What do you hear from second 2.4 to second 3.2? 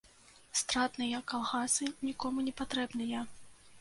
не патрэбныя.